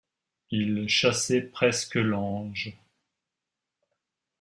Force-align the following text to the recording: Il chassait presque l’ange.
Il 0.49 0.89
chassait 0.89 1.41
presque 1.43 1.93
l’ange. 1.93 2.75